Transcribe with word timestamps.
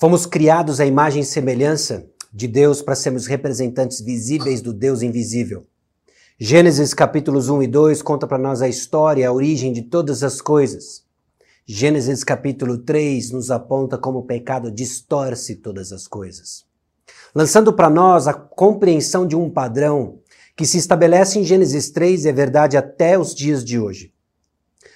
Fomos 0.00 0.24
criados 0.24 0.80
à 0.80 0.86
imagem 0.86 1.20
e 1.20 1.26
semelhança 1.26 2.06
de 2.32 2.48
Deus 2.48 2.80
para 2.80 2.94
sermos 2.94 3.26
representantes 3.26 4.00
visíveis 4.00 4.62
do 4.62 4.72
Deus 4.72 5.02
invisível. 5.02 5.66
Gênesis 6.38 6.94
capítulos 6.94 7.50
1 7.50 7.64
e 7.64 7.66
2 7.66 8.00
conta 8.00 8.26
para 8.26 8.38
nós 8.38 8.62
a 8.62 8.68
história, 8.68 9.28
a 9.28 9.32
origem 9.32 9.74
de 9.74 9.82
todas 9.82 10.22
as 10.22 10.40
coisas. 10.40 11.04
Gênesis 11.66 12.24
capítulo 12.24 12.78
3 12.78 13.30
nos 13.32 13.50
aponta 13.50 13.98
como 13.98 14.20
o 14.20 14.22
pecado 14.24 14.70
distorce 14.70 15.56
todas 15.56 15.92
as 15.92 16.08
coisas. 16.08 16.64
Lançando 17.34 17.70
para 17.70 17.90
nós 17.90 18.26
a 18.26 18.32
compreensão 18.32 19.26
de 19.26 19.36
um 19.36 19.50
padrão 19.50 20.20
que 20.56 20.64
se 20.64 20.78
estabelece 20.78 21.38
em 21.38 21.44
Gênesis 21.44 21.90
3 21.90 22.24
e 22.24 22.28
é 22.30 22.32
verdade 22.32 22.78
até 22.78 23.18
os 23.18 23.34
dias 23.34 23.62
de 23.62 23.78
hoje. 23.78 24.14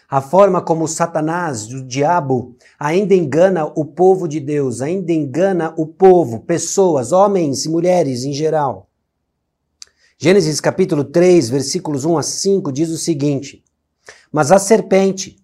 A 0.08 0.20
forma 0.20 0.60
como 0.60 0.86
Satanás, 0.86 1.72
o 1.72 1.82
diabo, 1.82 2.56
ainda 2.78 3.14
engana 3.14 3.64
o 3.64 3.84
povo 3.84 4.28
de 4.28 4.38
Deus, 4.38 4.82
ainda 4.82 5.12
engana 5.12 5.72
o 5.78 5.86
povo, 5.86 6.40
pessoas, 6.40 7.10
homens 7.10 7.64
e 7.64 7.70
mulheres 7.70 8.22
em 8.24 8.32
geral. 8.32 8.90
Gênesis 10.18 10.60
capítulo 10.60 11.04
3, 11.04 11.48
versículos 11.48 12.04
1 12.04 12.18
a 12.18 12.22
5 12.22 12.70
diz 12.70 12.90
o 12.90 12.98
seguinte: 12.98 13.64
Mas 14.30 14.52
a 14.52 14.58
serpente, 14.58 15.36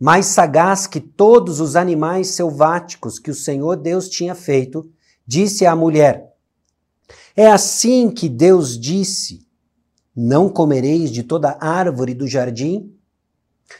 mais 0.00 0.26
sagaz 0.26 0.86
que 0.86 1.00
todos 1.00 1.60
os 1.60 1.76
animais 1.76 2.28
selváticos 2.28 3.18
que 3.18 3.30
o 3.30 3.34
Senhor 3.34 3.76
Deus 3.76 4.08
tinha 4.08 4.34
feito, 4.34 4.90
disse 5.26 5.66
à 5.66 5.76
mulher: 5.76 6.32
É 7.36 7.48
assim 7.48 8.10
que 8.10 8.30
Deus 8.30 8.78
disse: 8.78 9.46
Não 10.14 10.48
comereis 10.48 11.10
de 11.10 11.22
toda 11.22 11.58
árvore 11.60 12.14
do 12.14 12.26
jardim? 12.26 12.95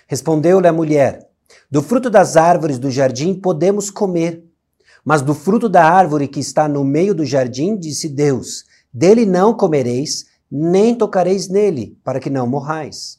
Respondeu-lhe 0.07 0.69
a 0.69 0.73
mulher: 0.73 1.29
Do 1.71 1.83
fruto 1.83 2.11
das 2.11 2.37
árvores 2.37 2.79
do 2.79 2.91
jardim 2.91 3.35
podemos 3.35 3.91
comer, 3.91 4.45
mas 5.05 5.23
do 5.23 5.35
fruto 5.35 5.69
da 5.69 5.85
árvore 5.85 6.27
que 6.27 6.41
está 6.41 6.67
no 6.67 6.85
meio 6.85 7.15
do 7.15 7.25
jardim, 7.25 7.77
disse 7.77 8.09
Deus: 8.09 8.65
Dele 8.93 9.25
não 9.27 9.55
comereis, 9.55 10.27
nem 10.51 10.95
tocareis 10.95 11.49
nele, 11.49 11.99
para 12.03 12.21
que 12.21 12.31
não 12.31 12.47
morrais. 12.47 13.19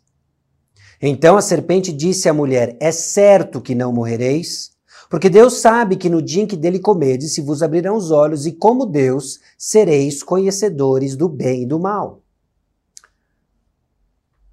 Então 1.02 1.38
a 1.38 1.42
serpente 1.42 1.94
disse 1.94 2.28
à 2.28 2.34
mulher: 2.34 2.76
É 2.80 2.92
certo 2.92 3.62
que 3.62 3.76
não 3.76 3.94
morrereis, 3.94 4.72
porque 5.10 5.30
Deus 5.30 5.56
sabe 5.56 5.96
que 5.96 6.10
no 6.10 6.22
dia 6.22 6.44
em 6.44 6.48
que 6.48 6.58
dele 6.58 6.80
comerdes, 6.80 7.34
se 7.34 7.42
vos 7.42 7.64
abrirão 7.64 7.96
os 7.96 8.12
olhos, 8.12 8.46
e 8.46 8.52
como 8.52 8.86
Deus 8.86 9.40
sereis 9.58 10.22
conhecedores 10.22 11.16
do 11.16 11.30
bem 11.30 11.64
e 11.64 11.66
do 11.66 11.80
mal. 11.80 12.22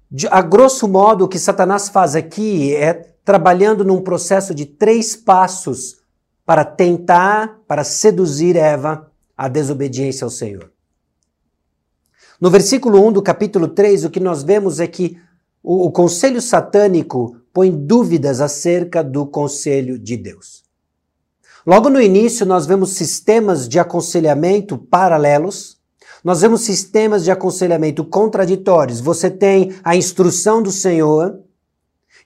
De, 0.09 0.27
a 0.27 0.41
grosso 0.41 0.87
modo, 0.87 1.25
o 1.25 1.27
que 1.27 1.39
Satanás 1.39 1.89
faz 1.89 2.15
aqui 2.15 2.75
é 2.75 2.93
trabalhando 3.23 3.83
num 3.83 4.01
processo 4.01 4.53
de 4.53 4.65
três 4.65 5.15
passos 5.15 5.97
para 6.45 6.63
tentar, 6.63 7.59
para 7.67 7.83
seduzir 7.83 8.55
Eva 8.55 9.11
à 9.35 9.47
desobediência 9.47 10.23
ao 10.23 10.29
Senhor. 10.29 10.71
No 12.39 12.51
versículo 12.51 13.05
1 13.07 13.13
do 13.13 13.21
capítulo 13.21 13.67
3, 13.67 14.05
o 14.05 14.09
que 14.09 14.19
nós 14.19 14.43
vemos 14.43 14.79
é 14.79 14.87
que 14.87 15.17
o, 15.63 15.87
o 15.87 15.91
conselho 15.91 16.41
satânico 16.41 17.37
põe 17.51 17.71
dúvidas 17.71 18.41
acerca 18.41 19.03
do 19.03 19.25
conselho 19.25 19.97
de 19.97 20.17
Deus. 20.17 20.63
Logo 21.65 21.89
no 21.89 21.99
início, 21.99 22.45
nós 22.45 22.67
vemos 22.67 22.91
sistemas 22.91 23.67
de 23.67 23.79
aconselhamento 23.79 24.77
paralelos, 24.77 25.74
nós 26.25 26.41
vemos 26.41 26.61
sistemas 26.61 27.23
de 27.23 27.29
aconselhamento 27.29 28.03
contraditórios. 28.03 28.99
Você 28.99 29.29
tem 29.29 29.75
a 29.83 29.95
instrução 29.95 30.59
do 30.59 30.71
Senhor, 30.71 31.39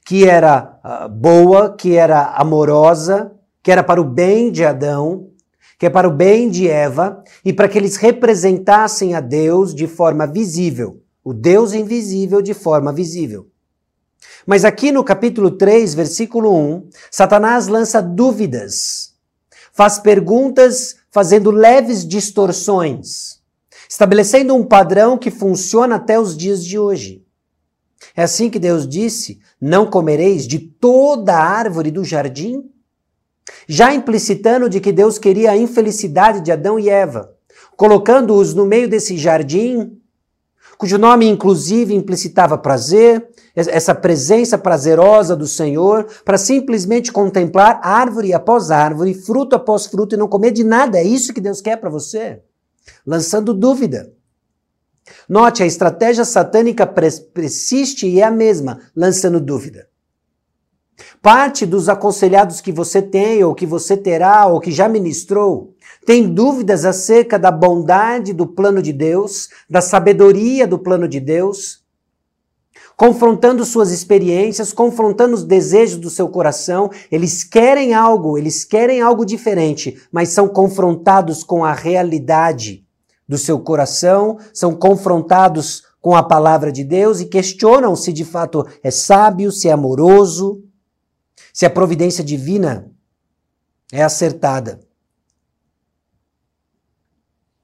que 0.06 0.26
era 0.26 0.80
uh, 0.86 1.10
boa, 1.10 1.76
que 1.76 1.98
era 1.98 2.28
amorosa, 2.28 3.34
que 3.62 3.70
era 3.70 3.84
para 3.84 4.00
o 4.00 4.06
bem 4.06 4.54
de 4.54 4.64
Adão, 4.64 5.32
que 5.78 5.86
é 5.86 5.90
para 5.90 6.08
o 6.08 6.14
bem 6.14 6.50
de 6.50 6.70
Eva 6.70 7.22
e 7.44 7.52
para 7.52 7.68
que 7.68 7.78
eles 7.78 7.98
representassem 7.98 9.16
a 9.16 9.20
Deus 9.20 9.76
de 9.76 9.86
forma 9.86 10.26
visível, 10.26 11.04
o 11.22 11.34
Deus 11.34 11.74
invisível 11.74 12.42
de 12.42 12.54
forma 12.54 12.94
visível. 12.94 13.48
Mas 14.48 14.64
aqui 14.64 14.94
no 14.94 15.04
capítulo 15.04 15.52
3, 15.52 15.94
versículo 15.94 16.58
1, 16.58 16.88
Satanás 17.12 17.68
lança 17.68 18.02
dúvidas, 18.02 19.14
faz 19.74 20.00
perguntas 20.00 20.96
fazendo 21.12 21.52
leves 21.52 22.08
distorções, 22.08 23.39
estabelecendo 23.90 24.56
um 24.56 24.64
padrão 24.64 25.18
que 25.18 25.32
funciona 25.32 25.96
até 25.96 26.18
os 26.18 26.38
dias 26.38 26.64
de 26.64 26.80
hoje. 26.80 27.26
É 28.16 28.24
assim 28.24 28.50
que 28.50 28.60
Deus 28.60 28.88
disse: 28.88 29.40
Não 29.60 29.90
comereis 29.90 30.48
de 30.48 30.60
toda 30.60 31.36
árvore 31.36 31.92
do 31.92 32.06
jardim? 32.06 32.70
já 33.68 33.94
implicitando 33.94 34.70
de 34.70 34.80
que 34.80 34.92
Deus 34.92 35.18
queria 35.18 35.52
a 35.52 35.58
infelicidade 35.58 36.42
de 36.42 36.52
Adão 36.52 36.80
e 36.80 36.90
Eva, 36.90 37.34
colocando-os 37.76 38.54
no 38.54 38.66
meio 38.66 38.90
desse 38.90 39.18
jardim, 39.18 39.98
cujo 40.78 40.98
nome 40.98 41.28
inclusive 41.28 41.94
implicitava 41.94 42.58
prazer, 42.58 43.28
essa 43.56 43.94
presença 43.94 44.58
prazerosa 44.58 45.36
do 45.36 45.48
Senhor, 45.48 46.08
para 46.24 46.38
simplesmente 46.38 47.12
contemplar 47.12 47.80
árvore 47.84 48.34
após 48.34 48.72
árvore, 48.72 49.14
fruto 49.14 49.56
após 49.56 49.86
fruto 49.86 50.16
e 50.16 50.18
não 50.18 50.28
comer 50.28 50.52
de 50.52 50.64
nada. 50.64 50.98
É 50.98 51.04
isso 51.04 51.34
que 51.34 51.42
Deus 51.42 51.60
quer 51.60 51.78
para 51.78 51.90
você? 51.90 52.42
Lançando 53.06 53.54
dúvida. 53.54 54.14
Note, 55.28 55.64
a 55.64 55.66
estratégia 55.66 56.26
satânica 56.26 56.86
persiste 56.86 58.08
e 58.08 58.20
é 58.20 58.24
a 58.24 58.32
mesma, 58.32 58.80
lançando 58.96 59.40
dúvida. 59.40 59.88
Parte 61.22 61.66
dos 61.66 61.90
aconselhados 61.90 62.62
que 62.62 62.72
você 62.72 63.02
tem, 63.02 63.44
ou 63.44 63.56
que 63.56 63.66
você 63.66 63.96
terá, 63.96 64.48
ou 64.48 64.60
que 64.60 64.72
já 64.72 64.88
ministrou, 64.88 65.74
tem 66.06 66.34
dúvidas 66.34 66.86
acerca 66.86 67.38
da 67.38 67.52
bondade 67.52 68.34
do 68.34 68.48
plano 68.48 68.82
de 68.82 68.94
Deus, 68.94 69.50
da 69.70 69.82
sabedoria 69.82 70.68
do 70.68 70.80
plano 70.80 71.08
de 71.08 71.20
Deus, 71.20 71.79
confrontando 73.00 73.64
suas 73.64 73.92
experiências, 73.92 74.74
confrontando 74.74 75.34
os 75.34 75.46
desejos 75.46 75.98
do 75.98 76.10
seu 76.10 76.28
coração. 76.28 76.92
Eles 77.10 77.46
querem 77.46 77.94
algo, 77.94 78.38
eles 78.38 78.66
querem 78.66 79.00
algo 79.00 79.26
diferente, 79.26 79.98
mas 80.12 80.30
são 80.30 80.50
confrontados 80.50 81.42
com 81.42 81.64
a 81.64 81.72
realidade 81.72 82.86
do 83.26 83.38
seu 83.38 83.58
coração, 83.58 84.38
são 84.54 84.76
confrontados 84.76 85.84
com 86.02 86.14
a 86.14 86.22
palavra 86.22 86.74
de 86.74 86.84
Deus 86.84 87.22
e 87.22 87.28
questionam 87.28 87.96
se 87.96 88.12
de 88.12 88.26
fato 88.26 88.68
é 88.84 88.92
sábio, 88.92 89.50
se 89.50 89.70
é 89.70 89.72
amoroso 89.72 90.62
se 91.54 91.66
a 91.66 91.70
providência 91.70 92.24
divina 92.24 92.92
é 93.94 94.04
acertada. 94.04 94.82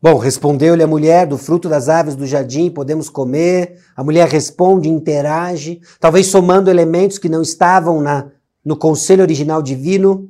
Bom, 0.06 0.20
respondeu-lhe 0.20 0.84
a 0.84 0.88
mulher: 0.88 1.26
do 1.26 1.36
fruto 1.36 1.68
das 1.68 1.90
aves 1.90 2.14
do 2.14 2.28
jardim 2.28 2.70
podemos 2.70 3.10
comer. 3.10 3.80
A 3.96 4.04
mulher 4.04 4.28
responde, 4.28 4.88
interage, 4.88 5.82
talvez 6.00 6.28
somando 6.28 6.70
elementos 6.70 7.18
que 7.18 7.28
não 7.28 7.42
estavam 7.42 8.00
na, 8.00 8.30
no 8.64 8.78
conselho 8.78 9.24
original 9.24 9.64
divino. 9.64 10.30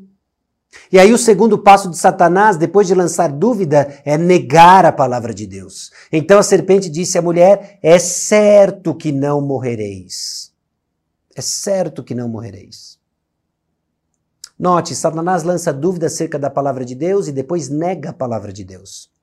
E 0.90 0.98
aí 0.98 1.12
o 1.12 1.18
segundo 1.18 1.58
passo 1.58 1.90
de 1.90 1.98
Satanás, 1.98 2.56
depois 2.56 2.88
de 2.88 2.96
lançar 2.96 3.28
dúvida, 3.28 4.02
é 4.06 4.18
negar 4.18 4.86
a 4.86 4.94
palavra 4.94 5.34
de 5.34 5.46
Deus. 5.46 5.92
Então 6.10 6.40
a 6.40 6.44
serpente 6.44 6.90
disse 6.90 7.18
à 7.18 7.22
mulher: 7.22 7.78
É 7.84 8.00
certo 8.00 8.96
que 8.96 9.12
não 9.12 9.42
morrereis. 9.42 10.54
É 11.36 11.42
certo 11.42 12.02
que 12.02 12.16
não 12.16 12.30
morrereis. 12.30 12.98
Note, 14.58 14.96
Satanás 14.96 15.44
lança 15.44 15.74
dúvida 15.74 16.06
acerca 16.06 16.40
da 16.40 16.50
palavra 16.50 16.86
de 16.86 16.96
Deus 16.96 17.28
e 17.28 17.34
depois 17.34 17.68
nega 17.68 18.12
a 18.12 18.14
palavra 18.14 18.54
de 18.54 18.64
Deus. 18.64 19.14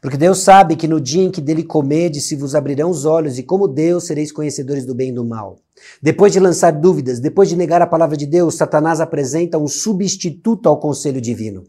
Porque 0.00 0.16
Deus 0.16 0.38
sabe 0.38 0.76
que 0.76 0.88
no 0.88 1.00
dia 1.00 1.22
em 1.22 1.30
que 1.30 1.40
dele 1.40 1.62
comedes, 1.62 2.26
se 2.26 2.34
vos 2.34 2.54
abrirão 2.54 2.90
os 2.90 3.04
olhos, 3.04 3.38
e 3.38 3.42
como 3.42 3.68
Deus 3.68 4.06
sereis 4.06 4.32
conhecedores 4.32 4.86
do 4.86 4.94
bem 4.94 5.10
e 5.10 5.14
do 5.14 5.24
mal. 5.24 5.58
Depois 6.02 6.32
de 6.32 6.40
lançar 6.40 6.72
dúvidas, 6.72 7.20
depois 7.20 7.48
de 7.48 7.56
negar 7.56 7.82
a 7.82 7.86
palavra 7.86 8.16
de 8.16 8.26
Deus, 8.26 8.54
Satanás 8.54 9.00
apresenta 9.00 9.58
um 9.58 9.68
substituto 9.68 10.68
ao 10.68 10.78
conselho 10.78 11.20
divino. 11.20 11.64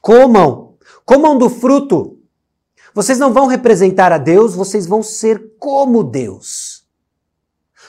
Comam, 0.00 0.74
comam 1.04 1.36
do 1.36 1.50
fruto. 1.50 2.18
Vocês 2.94 3.18
não 3.18 3.32
vão 3.32 3.46
representar 3.46 4.12
a 4.12 4.18
Deus, 4.18 4.54
vocês 4.54 4.86
vão 4.86 5.02
ser 5.02 5.52
como 5.58 6.02
Deus. 6.02 6.75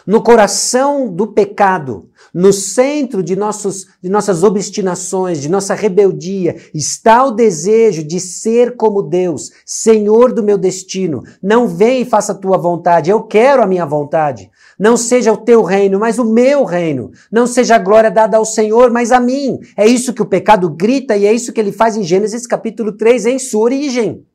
No 0.07 0.23
coração 0.23 1.13
do 1.13 1.27
pecado, 1.27 2.09
no 2.33 2.53
centro 2.53 3.21
de, 3.21 3.35
nossos, 3.35 3.87
de 4.01 4.07
nossas 4.07 4.41
obstinações, 4.41 5.41
de 5.41 5.49
nossa 5.49 5.73
rebeldia, 5.73 6.55
está 6.73 7.25
o 7.25 7.31
desejo 7.31 8.05
de 8.05 8.17
ser 8.17 8.77
como 8.77 9.01
Deus, 9.01 9.51
Senhor 9.65 10.31
do 10.31 10.41
meu 10.41 10.57
destino. 10.57 11.23
Não 11.43 11.67
vem 11.67 12.03
e 12.03 12.05
faça 12.05 12.31
a 12.31 12.35
tua 12.35 12.57
vontade, 12.57 13.09
eu 13.09 13.21
quero 13.23 13.61
a 13.61 13.67
minha 13.67 13.85
vontade. 13.85 14.49
Não 14.79 14.95
seja 14.95 15.33
o 15.33 15.43
teu 15.43 15.61
reino, 15.61 15.99
mas 15.99 16.17
o 16.17 16.23
meu 16.23 16.63
reino. 16.63 17.11
Não 17.29 17.45
seja 17.45 17.75
a 17.75 17.79
glória 17.79 18.09
dada 18.09 18.37
ao 18.37 18.45
Senhor, 18.45 18.89
mas 18.89 19.11
a 19.11 19.19
mim. 19.19 19.59
É 19.75 19.85
isso 19.85 20.13
que 20.13 20.21
o 20.21 20.25
pecado 20.25 20.69
grita 20.69 21.17
e 21.17 21.25
é 21.25 21.33
isso 21.33 21.51
que 21.51 21.59
ele 21.59 21.73
faz 21.73 21.97
em 21.97 22.03
Gênesis 22.03 22.47
capítulo 22.47 22.93
3, 22.93 23.25
em 23.25 23.39
sua 23.39 23.59
origem. 23.59 24.25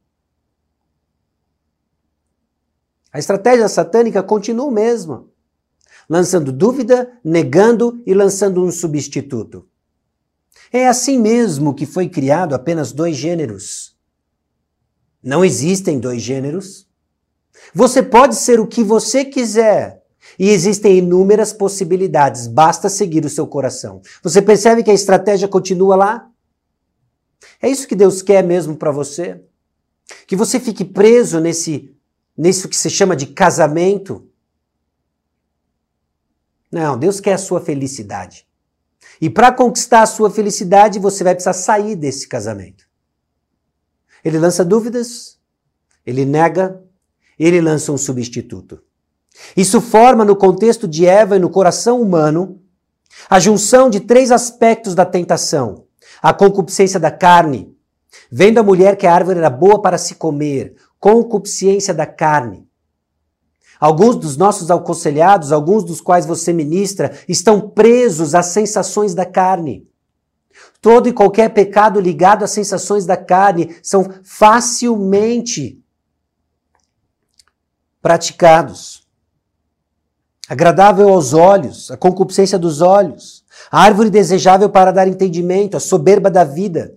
A 3.10 3.18
estratégia 3.18 3.68
satânica 3.68 4.22
continua 4.22 4.66
o 4.66 4.70
mesmo 4.70 5.31
lançando 6.08 6.52
dúvida, 6.52 7.10
negando 7.24 8.02
e 8.06 8.14
lançando 8.14 8.64
um 8.64 8.70
substituto. 8.70 9.66
É 10.72 10.88
assim 10.88 11.18
mesmo 11.18 11.74
que 11.74 11.86
foi 11.86 12.08
criado 12.08 12.54
apenas 12.54 12.92
dois 12.92 13.16
gêneros. 13.16 13.96
Não 15.22 15.44
existem 15.44 16.00
dois 16.00 16.22
gêneros. 16.22 16.88
Você 17.74 18.02
pode 18.02 18.34
ser 18.36 18.58
o 18.58 18.66
que 18.66 18.82
você 18.82 19.24
quiser. 19.24 20.02
E 20.38 20.48
existem 20.48 20.98
inúmeras 20.98 21.52
possibilidades, 21.52 22.46
basta 22.46 22.88
seguir 22.88 23.24
o 23.24 23.28
seu 23.28 23.46
coração. 23.46 24.00
Você 24.22 24.40
percebe 24.40 24.82
que 24.82 24.90
a 24.90 24.94
estratégia 24.94 25.48
continua 25.48 25.96
lá? 25.96 26.30
É 27.60 27.68
isso 27.68 27.86
que 27.86 27.94
Deus 27.94 28.22
quer 28.22 28.42
mesmo 28.42 28.76
para 28.76 28.90
você? 28.90 29.40
Que 30.26 30.36
você 30.36 30.58
fique 30.58 30.84
preso 30.84 31.38
nesse 31.40 31.94
nisso 32.36 32.68
que 32.68 32.76
se 32.76 32.88
chama 32.88 33.14
de 33.14 33.26
casamento? 33.26 34.28
Não, 36.72 36.96
Deus 36.96 37.20
quer 37.20 37.34
a 37.34 37.38
sua 37.38 37.60
felicidade. 37.60 38.46
E 39.20 39.28
para 39.28 39.52
conquistar 39.52 40.02
a 40.02 40.06
sua 40.06 40.30
felicidade, 40.30 40.98
você 40.98 41.22
vai 41.22 41.34
precisar 41.34 41.52
sair 41.52 41.94
desse 41.94 42.26
casamento. 42.26 42.88
Ele 44.24 44.38
lança 44.38 44.64
dúvidas, 44.64 45.38
ele 46.06 46.24
nega, 46.24 46.82
ele 47.38 47.60
lança 47.60 47.92
um 47.92 47.98
substituto. 47.98 48.82
Isso 49.56 49.80
forma, 49.80 50.24
no 50.24 50.34
contexto 50.34 50.88
de 50.88 51.06
Eva 51.06 51.36
e 51.36 51.40
no 51.40 51.50
coração 51.50 52.00
humano, 52.00 52.60
a 53.28 53.38
junção 53.38 53.90
de 53.90 54.00
três 54.00 54.30
aspectos 54.30 54.94
da 54.94 55.04
tentação: 55.04 55.84
a 56.22 56.32
concupiscência 56.32 56.98
da 56.98 57.10
carne, 57.10 57.76
vendo 58.30 58.58
a 58.58 58.62
mulher 58.62 58.96
que 58.96 59.06
a 59.06 59.14
árvore 59.14 59.38
era 59.38 59.50
boa 59.50 59.80
para 59.82 59.98
se 59.98 60.14
comer, 60.14 60.74
concupiscência 60.98 61.92
da 61.92 62.06
carne. 62.06 62.66
Alguns 63.82 64.14
dos 64.14 64.36
nossos 64.36 64.70
aconselhados, 64.70 65.50
alguns 65.50 65.82
dos 65.82 66.00
quais 66.00 66.24
você 66.24 66.52
ministra, 66.52 67.18
estão 67.28 67.60
presos 67.60 68.32
às 68.32 68.46
sensações 68.46 69.12
da 69.12 69.26
carne. 69.26 69.84
Todo 70.80 71.08
e 71.08 71.12
qualquer 71.12 71.48
pecado 71.48 71.98
ligado 71.98 72.44
às 72.44 72.52
sensações 72.52 73.04
da 73.04 73.16
carne 73.16 73.74
são 73.82 74.08
facilmente 74.22 75.82
praticados. 78.00 79.04
Agradável 80.48 81.08
aos 81.08 81.32
olhos, 81.32 81.90
a 81.90 81.96
concupiscência 81.96 82.60
dos 82.60 82.80
olhos, 82.80 83.44
a 83.68 83.82
árvore 83.82 84.10
desejável 84.10 84.70
para 84.70 84.92
dar 84.92 85.08
entendimento, 85.08 85.76
a 85.76 85.80
soberba 85.80 86.30
da 86.30 86.44
vida. 86.44 86.96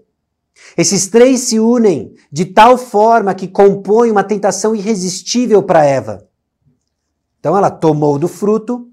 Esses 0.77 1.07
três 1.07 1.41
se 1.41 1.59
unem 1.59 2.13
de 2.31 2.45
tal 2.45 2.77
forma 2.77 3.33
que 3.33 3.47
compõem 3.47 4.11
uma 4.11 4.23
tentação 4.23 4.75
irresistível 4.75 5.63
para 5.63 5.83
Eva. 5.83 6.29
Então 7.45 7.55
ela 7.55 7.69
tomou 7.69 8.17
do 8.17 8.27
fruto, 8.27 8.91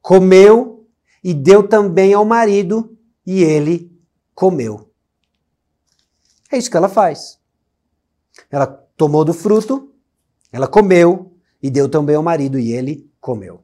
comeu 0.00 0.88
e 1.24 1.34
deu 1.34 1.66
também 1.66 2.14
ao 2.14 2.24
marido 2.24 2.96
e 3.26 3.42
ele 3.42 3.90
comeu. 4.32 4.92
É 6.52 6.56
isso 6.56 6.70
que 6.70 6.76
ela 6.76 6.88
faz. 6.88 7.40
Ela 8.48 8.68
tomou 8.96 9.24
do 9.24 9.34
fruto, 9.34 9.92
ela 10.52 10.68
comeu 10.68 11.32
e 11.60 11.68
deu 11.68 11.88
também 11.88 12.14
ao 12.14 12.22
marido 12.22 12.60
e 12.60 12.70
ele 12.70 13.10
comeu. 13.20 13.60